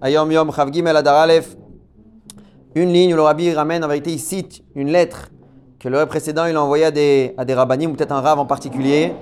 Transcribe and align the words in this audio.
Ayom 0.00 0.30
Yom 0.30 0.52
Chavgim 0.52 0.86
El 0.86 0.96
Adar. 0.96 1.28
Une 2.74 2.92
ligne 2.92 3.14
où 3.14 3.16
le 3.16 3.22
rabbi 3.22 3.52
ramène, 3.52 3.84
en 3.84 3.88
vérité, 3.88 4.12
il 4.12 4.18
cite 4.18 4.62
une 4.74 4.90
lettre 4.90 5.30
que 5.78 5.88
le 5.88 6.04
précédent 6.06 6.46
il 6.46 6.56
a 6.56 6.62
envoyée 6.62 6.86
à 6.86 6.90
des, 6.90 7.34
rabbanim, 7.54 7.90
ou 7.90 7.94
peut-être 7.94 8.12
un 8.12 8.20
rave 8.20 8.38
en 8.38 8.46
particulier. 8.46 9.12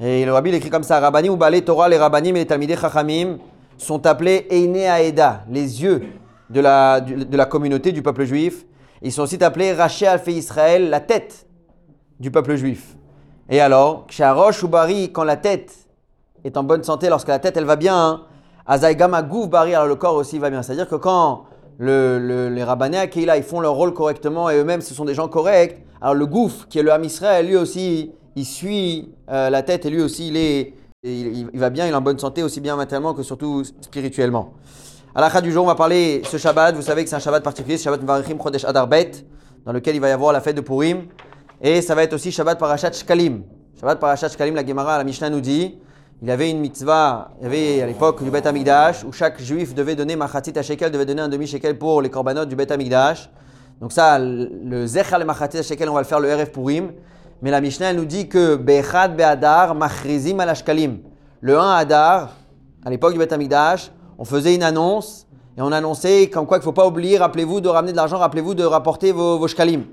Et 0.00 0.24
le 0.24 0.32
rabbi 0.32 0.50
il 0.50 0.56
écrit 0.56 0.70
comme 0.70 0.82
ça 0.82 1.00
Rabbanim 1.00 1.32
ou 1.32 1.36
Balé 1.36 1.62
Torah, 1.62 1.88
les 1.88 1.96
rabbanim 1.96 2.36
et 2.36 2.40
les 2.40 2.46
talmidei 2.46 2.76
chachamim 2.76 3.38
sont 3.78 4.04
appelés 4.06 4.46
Eine 4.50 4.76
Aeda, 4.76 5.44
les 5.48 5.82
yeux 5.82 6.02
de 6.50 6.60
la, 6.60 7.00
de 7.00 7.36
la 7.36 7.46
communauté, 7.46 7.90
du 7.92 8.02
peuple 8.02 8.24
juif. 8.24 8.66
Ils 9.02 9.12
sont 9.12 9.22
aussi 9.22 9.42
appelés 9.42 9.72
Raché 9.72 10.06
Alfé 10.06 10.32
Israël, 10.32 10.90
la 10.90 11.00
tête 11.00 11.46
du 12.20 12.30
peuple 12.30 12.56
juif. 12.56 12.96
Et 13.48 13.60
alors, 13.60 14.06
Ksharosh 14.06 14.62
ou 14.62 14.68
Bari, 14.68 15.10
quand 15.12 15.24
la 15.24 15.36
tête 15.36 15.72
est 16.44 16.56
en 16.56 16.64
bonne 16.64 16.84
santé, 16.84 17.08
lorsque 17.08 17.28
la 17.28 17.38
tête 17.38 17.56
elle 17.56 17.64
va 17.64 17.76
bien, 17.76 18.22
Azaïgama 18.66 19.22
Gouf 19.22 19.48
Bari, 19.48 19.74
alors 19.74 19.86
le 19.88 19.96
corps 19.96 20.14
aussi 20.14 20.38
va 20.38 20.50
bien. 20.50 20.62
C'est-à-dire 20.62 20.88
que 20.88 20.94
quand 20.96 21.44
le, 21.78 22.18
le- 22.18 22.48
les 22.48 22.64
rabbinés 22.64 22.98
à 22.98 23.06
Keila, 23.06 23.36
ils 23.36 23.42
font 23.42 23.60
leur 23.60 23.74
rôle 23.74 23.92
correctement 23.92 24.48
et 24.50 24.56
eux-mêmes 24.56 24.80
ce 24.80 24.94
sont 24.94 25.04
des 25.04 25.14
gens 25.14 25.28
corrects, 25.28 25.84
alors 26.00 26.14
le 26.14 26.26
Gouf, 26.26 26.66
qui 26.68 26.78
est 26.78 26.82
le 26.82 26.92
Ham 26.92 27.04
Israël, 27.04 27.46
lui 27.46 27.56
aussi, 27.56 28.12
il 28.36 28.44
suit 28.44 29.10
euh, 29.30 29.50
la 29.50 29.62
tête 29.62 29.86
et 29.86 29.90
lui 29.90 30.02
aussi, 30.02 30.28
il, 30.28 30.36
est, 30.36 30.74
il, 31.02 31.48
va 31.54 31.70
bien, 31.70 31.86
il 31.86 31.92
est 31.92 31.94
en 31.94 32.00
bonne 32.00 32.18
santé, 32.18 32.42
aussi 32.42 32.60
bien 32.60 32.76
matériellement 32.76 33.14
que 33.14 33.22
surtout 33.22 33.62
spirituellement. 33.80 34.52
À 35.14 35.20
la 35.20 35.40
du 35.40 35.52
jour, 35.52 35.62
on 35.62 35.68
va 35.68 35.76
parler 35.76 36.22
ce 36.24 36.38
Shabbat. 36.38 36.74
Vous 36.74 36.82
savez 36.82 37.04
que 37.04 37.10
c'est 37.10 37.14
un 37.14 37.20
Shabbat 37.20 37.44
particulier, 37.44 37.78
Shabbat 37.78 38.02
Mvarechim 38.02 38.36
Chodesh 38.42 38.64
Adar 38.64 38.88
Bet, 38.88 39.12
dans 39.64 39.72
lequel 39.72 39.94
il 39.94 40.00
va 40.00 40.08
y 40.08 40.12
avoir 40.12 40.32
la 40.32 40.40
fête 40.40 40.56
de 40.56 40.60
Purim. 40.60 41.04
Et 41.62 41.82
ça 41.82 41.94
va 41.94 42.02
être 42.02 42.14
aussi 42.14 42.32
Shabbat 42.32 42.58
Parashat 42.58 42.90
Shkalim. 42.90 43.44
Shabbat 43.78 44.00
Parashat 44.00 44.30
Shkalim, 44.30 44.56
la 44.56 44.66
Gemara, 44.66 44.98
la 44.98 45.04
Mishnah 45.04 45.30
nous 45.30 45.40
dit, 45.40 45.78
il 46.22 46.28
y 46.28 46.30
avait 46.30 46.50
une 46.50 46.60
mitzvah, 46.60 47.32
il 47.40 47.44
y 47.44 47.46
avait 47.46 47.82
à 47.82 47.86
l'époque 47.86 48.22
du 48.22 48.30
Bet 48.30 48.46
Amigdash, 48.46 49.04
où 49.04 49.12
chaque 49.12 49.40
juif 49.40 49.74
devait 49.74 49.94
donner 49.94 50.16
Machatit 50.16 50.58
à 50.58 50.62
Shekel, 50.62 50.90
devait 50.90 51.04
donner 51.04 51.22
un 51.22 51.28
demi-shekel 51.28 51.76
pour 51.78 52.00
les 52.00 52.08
korbanot 52.08 52.44
du 52.46 52.56
Bet 52.56 52.70
Amigdash. 52.72 53.28
Donc 53.80 53.92
ça, 53.92 54.18
le 54.18 54.86
Zechal 54.86 55.22
et 55.22 55.24
Machatit 55.24 55.58
à 55.58 55.62
Shekel, 55.62 55.88
on 55.88 55.94
va 55.94 56.00
le 56.00 56.06
faire 56.06 56.20
le 56.20 56.32
RF 56.32 56.52
Purim. 56.52 56.92
Mais 57.42 57.50
la 57.50 57.60
Mishnah, 57.60 57.90
elle 57.90 57.96
nous 57.96 58.04
dit 58.04 58.28
que 58.28 58.56
Bechad 58.56 59.16
Be'adar 59.16 59.74
Machrizim 59.74 60.40
al 60.40 60.48
Ashkalim. 60.48 61.00
Le 61.40 61.58
1 61.58 61.70
Adar, 61.72 62.30
à 62.86 62.90
l'époque 62.90 63.12
du 63.12 63.18
Beth 63.18 63.32
Amikdash, 63.32 63.90
on 64.16 64.24
faisait 64.24 64.54
une 64.54 64.62
annonce 64.62 65.26
et 65.58 65.62
on 65.62 65.72
annonçait 65.72 66.30
comme 66.30 66.46
quoi 66.46 66.58
qu'il 66.58 66.62
ne 66.62 66.72
faut 66.72 66.72
pas 66.72 66.86
oublier, 66.86 67.18
rappelez-vous 67.18 67.60
de 67.60 67.68
ramener 67.68 67.92
de 67.92 67.96
l'argent, 67.96 68.16
rappelez-vous 68.16 68.54
de 68.54 68.64
rapporter 68.64 69.12
vos, 69.12 69.38
vos 69.38 69.48
shkalim. 69.48 69.84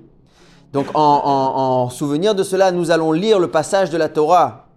Donc 0.72 0.86
en 0.94 1.90
souvenir 1.90 2.36
de 2.36 2.44
cela, 2.44 2.72
nous 2.72 2.90
allons 2.92 3.12
lire 3.12 3.38
le 3.38 3.50
passage 3.50 3.90
de 3.90 3.98
la 3.98 4.08
Torah, 4.08 4.68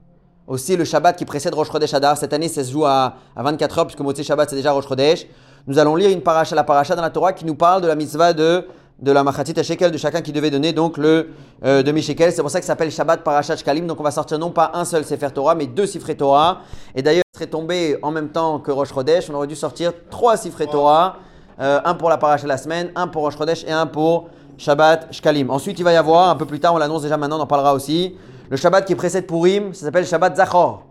aussi 0.47 0.77
le 0.77 0.85
Shabbat 0.85 1.17
qui 1.17 1.25
précède 1.25 1.55
Rosh 1.55 1.71
Chodesh 1.71 1.95
Adar. 1.95 2.17
Cette 2.17 2.33
année, 2.33 2.49
ça 2.49 2.65
se 2.65 2.71
joue 2.71 2.85
à, 2.85 3.15
à 3.35 3.43
24 3.43 3.79
heures 3.79 3.87
puisque 3.87 4.01
Motzei 4.01 4.25
Shabbat 4.25 4.51
c'est 4.51 4.57
déjà 4.57 4.73
Rosh 4.73 4.89
Chodesh. 4.89 5.27
Nous 5.67 5.79
allons 5.79 5.97
lire 5.97 6.11
une 6.11 6.21
paracha, 6.21 6.55
la 6.55 6.65
paracha 6.65 6.95
dans 6.95 7.03
la 7.03 7.11
Torah 7.11 7.33
qui 7.33 7.45
nous 7.45 7.55
parle 7.55 7.81
de 7.81 7.87
la 7.87 7.95
mitzvah 7.95 8.33
de, 8.35 8.67
de 9.01 9.13
la 9.13 9.25
machatit 9.25 9.59
à 9.59 9.63
shekel 9.63 9.91
de 9.91 9.99
chacun 9.99 10.21
qui 10.21 10.33
devait 10.33 10.51
donner 10.51 10.73
donc 10.73 10.99
le 10.99 11.31
euh, 11.65 11.83
demi-shekel. 11.83 12.33
C'est 12.33 12.43
pour 12.43 12.51
ça 12.51 12.61
que 12.61 12.67
ça 12.67 12.73
s'appelle 12.73 12.91
Shabbat 12.91 13.23
Parashat 13.23 13.57
Shkalim. 13.57 13.87
Donc 13.87 13.99
on 13.99 14.03
va 14.03 14.11
sortir 14.11 14.39
non 14.39 14.51
pas 14.51 14.73
un 14.75 14.85
seul 14.85 15.05
Sefer 15.05 15.31
Torah, 15.35 15.55
mais 15.55 15.67
deux 15.67 15.87
Sifrei 15.87 16.17
Torah. 16.17 16.61
Et 16.95 17.03
d'ailleurs, 17.03 17.25
il 17.35 17.39
serait 17.39 17.51
tombé 17.51 17.99
en 18.03 18.11
même 18.11 18.29
temps 18.29 18.59
que 18.59 18.71
Rosh 18.71 18.93
Chodesh. 18.93 19.31
On 19.31 19.35
aurait 19.35 19.47
dû 19.47 19.57
sortir 19.57 19.93
trois 20.11 20.37
Sifrei 20.37 20.67
Torah. 20.67 21.17
Euh, 21.61 21.81
un 21.85 21.95
pour 21.95 22.11
la 22.11 22.19
paracha 22.19 22.43
de 22.43 22.49
la 22.49 22.59
semaine, 22.59 22.91
un 22.97 23.07
pour 23.07 23.23
Rosh 23.23 23.39
Chodesh 23.39 23.65
et 23.65 23.71
un 23.71 23.87
pour 23.87 24.29
Shabbat 24.59 25.13
Shkalim. 25.13 25.51
Ensuite, 25.51 25.79
il 25.79 25.85
va 25.85 25.93
y 25.93 25.97
avoir, 25.97 26.29
un 26.29 26.37
peu 26.37 26.47
plus 26.47 26.61
tard, 26.61 26.75
on 26.75 26.79
l'annonce 26.79 27.03
déjà 27.03 27.17
maintenant, 27.17 27.39
on 27.39 27.43
en 27.43 27.47
parlera 27.47 27.75
aussi, 27.75 28.17
le 28.51 28.57
Shabbat 28.57 28.85
qui 28.85 28.95
précède 28.95 29.27
Purim, 29.27 29.73
ça 29.73 29.87
s'appelle 29.87 30.07
Shabbat 30.07 30.37
Zachor. 30.37 30.85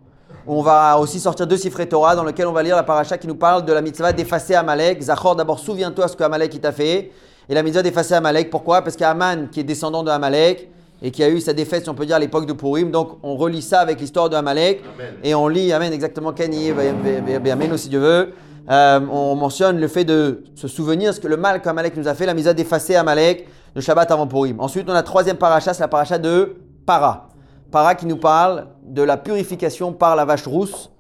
Où 0.46 0.56
on 0.60 0.62
va 0.62 0.98
aussi 0.98 1.20
sortir 1.20 1.48
deux 1.48 1.58
Sifrei 1.58 1.88
Torah 1.88 2.16
dans 2.16 2.24
lequel 2.24 2.48
on 2.48 2.52
va 2.52 2.64
lire 2.64 2.76
la 2.76 2.84
paracha 2.84 3.18
qui 3.18 3.28
nous 3.28 3.36
parle 3.36 3.64
de 3.64 3.72
la 3.72 3.82
mitzvah 3.82 4.12
d'effacer 4.12 4.56
Amalek. 4.56 5.02
Zachor, 5.02 5.36
d'abord, 5.36 5.60
souviens-toi 5.60 6.08
ce 6.08 6.18
que 6.18 6.24
Amalek 6.24 6.60
t'a 6.60 6.72
fait. 6.72 7.12
Et 7.48 7.54
la 7.54 7.64
mitzvah 7.64 7.82
d'effacer 7.82 8.16
Amalek, 8.16 8.50
pourquoi? 8.50 8.82
Parce 8.82 8.96
qu'Aman, 8.96 9.50
qui 9.50 9.62
est 9.62 9.64
descendant 9.64 10.04
de 10.04 10.10
Amalek, 10.10 10.70
et 11.02 11.12
qui 11.12 11.24
a 11.24 11.30
eu 11.30 11.42
sa 11.42 11.54
défaite, 11.54 11.84
si 11.84 11.90
on 11.90 11.94
peut 11.94 12.06
dire, 12.06 12.16
à 12.16 12.20
l'époque 12.20 12.46
de 12.46 12.54
Purim. 12.54 12.90
Donc, 12.90 13.18
on 13.24 13.36
relie 13.36 13.62
ça 13.62 13.82
avec 13.82 14.00
l'histoire 14.00 14.30
de 14.30 14.36
Amalek. 14.36 14.82
Et 15.24 15.36
on 15.36 15.48
lit, 15.48 15.72
Amen, 15.74 15.92
exactement, 15.92 16.32
Kenny, 16.32 16.72
Amen 16.72 17.72
aussi, 17.74 17.90
Dieu 17.90 18.00
veut. 18.00 18.34
Euh, 18.70 19.00
on 19.12 19.36
mentionne 19.36 19.80
le 19.80 19.88
fait 19.90 20.06
de 20.06 20.46
se 20.56 20.70
souvenir 20.70 21.14
ce 21.14 21.20
que 21.20 21.28
le 21.28 21.36
mal 21.36 21.62
qu'Amalek 21.62 21.98
nous 21.98 22.08
a 22.08 22.14
fait, 22.14 22.26
la 22.26 22.34
mise 22.34 22.46
d'effacer 22.46 22.96
Amalek, 22.96 23.48
le 23.76 23.82
Shabbat 23.82 24.10
avant 24.12 24.28
Purim. 24.28 24.62
Ensuite, 24.62 24.86
on 24.88 24.92
a 24.92 24.96
la 24.96 25.04
troisième 25.04 25.36
paracha, 25.36 25.74
c'est 25.74 25.84
la 25.84 25.90
paracha 25.90 26.18
de 26.18 26.56
Para. 26.86 27.33
Para 27.74 27.96
qui 27.96 28.06
nous 28.06 28.18
parle 28.18 28.68
de 28.84 29.02
la 29.02 29.18
purification 29.18 29.94
par 29.94 30.16
la 30.16 30.26
vache 30.26 30.46
rousse, 30.46 30.92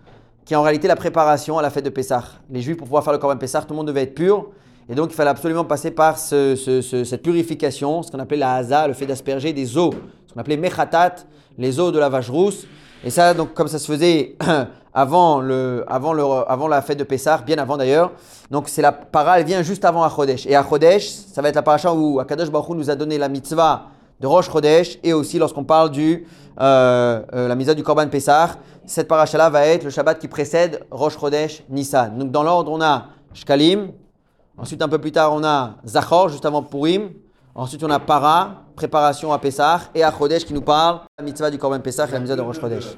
qui 0.43 0.55
est 0.55 0.57
en 0.57 0.63
réalité 0.63 0.87
la 0.87 0.95
préparation 0.95 1.59
à 1.59 1.61
la 1.61 1.69
fête 1.69 1.85
de 1.85 1.91
Pessah. 1.91 2.23
Les 2.49 2.61
Juifs, 2.61 2.77
pour 2.77 2.87
pouvoir 2.87 3.03
faire 3.03 3.13
le 3.13 3.19
Corban 3.19 3.37
Pessah, 3.37 3.61
tout 3.61 3.67
le 3.69 3.75
monde 3.75 3.85
devait 3.85 4.01
être 4.01 4.15
pur. 4.15 4.47
Et 4.89 4.95
donc, 4.95 5.11
il 5.11 5.13
fallait 5.15 5.29
absolument 5.29 5.65
passer 5.65 5.91
par 5.91 6.17
ce- 6.17 6.55
ce- 6.55 6.81
ce- 6.81 7.03
cette 7.03 7.21
purification, 7.21 8.01
ce 8.01 8.09
qu'on 8.11 8.17
appelait 8.17 8.37
la 8.39 8.55
haza, 8.55 8.87
le 8.87 8.93
fait 8.95 9.05
d'asperger 9.05 9.53
des 9.53 9.77
eaux, 9.77 9.91
ce 10.25 10.33
qu'on 10.33 10.39
appelait 10.39 10.57
mechatat, 10.57 11.13
les 11.59 11.79
eaux 11.79 11.91
de 11.91 11.99
la 11.99 12.09
vache 12.09 12.31
rousse. 12.31 12.65
Et 13.03 13.11
ça, 13.11 13.35
donc, 13.35 13.53
comme 13.53 13.67
ça 13.67 13.77
se 13.77 13.85
faisait 13.85 14.35
avant, 14.95 15.41
le, 15.41 15.85
avant, 15.87 16.67
la 16.67 16.81
fête 16.81 16.97
de 16.97 17.03
Pessah, 17.03 17.37
bien 17.45 17.59
avant 17.59 17.77
d'ailleurs. 17.77 18.13
Donc, 18.49 18.67
c'est 18.67 18.81
la 18.81 18.91
para, 18.91 19.39
elle 19.39 19.45
vient 19.45 19.61
juste 19.61 19.85
avant 19.85 20.01
Achodesh. 20.01 20.47
Et 20.47 20.55
Achodesh, 20.55 21.07
ça 21.07 21.43
va 21.43 21.49
être 21.49 21.55
la 21.55 21.61
paracha 21.61 21.93
où 21.93 22.19
Akadosh 22.19 22.49
Baruch 22.49 22.69
nous 22.75 22.89
a 22.89 22.95
donné 22.95 23.19
la 23.19 23.29
mitzvah 23.29 23.89
de 24.23 24.27
Rosh 24.27 24.49
Chodesh 24.49 24.97
et 25.03 25.11
aussi 25.11 25.37
lorsqu'on 25.37 25.65
parle 25.65 25.91
du 25.91 26.25
euh, 26.61 27.21
euh, 27.33 27.47
la 27.49 27.55
mitzvah 27.55 27.73
du 27.73 27.83
Korban 27.83 28.07
Pessah. 28.07 28.55
Cette 28.85 29.09
paracha-là 29.09 29.49
va 29.49 29.67
être 29.67 29.83
le 29.83 29.89
Shabbat 29.89 30.17
qui 30.17 30.29
précède 30.29 30.85
Rosh 30.91 31.19
Chodesh 31.19 31.61
Nissan. 31.69 32.17
Donc, 32.17 32.31
dans 32.31 32.43
l'ordre, 32.43 32.71
on 32.71 32.81
a 32.81 33.07
Shkalim. 33.33 33.91
Ensuite, 34.57 34.81
un 34.81 34.87
peu 34.87 34.97
plus 34.97 35.11
tard, 35.11 35.33
on 35.33 35.43
a 35.43 35.75
Zachor, 35.85 36.29
juste 36.29 36.45
avant 36.45 36.63
Purim. 36.63 37.09
Ensuite, 37.53 37.83
on 37.83 37.89
a 37.89 37.99
Para, 37.99 38.63
préparation 38.77 39.33
à 39.33 39.39
Pessah. 39.39 39.81
Et 39.93 40.03
à 40.03 40.13
Chodesh 40.17 40.45
qui 40.45 40.53
nous 40.53 40.61
parle 40.61 40.99
de 40.99 41.01
la 41.19 41.25
mitzvah 41.25 41.51
du 41.51 41.57
Korban 41.57 41.81
Pessah 41.81 42.07
et 42.07 42.11
la 42.11 42.19
mitzvah 42.19 42.37
de 42.37 42.41
Rosh 42.41 42.61
Chodesh. 42.61 42.95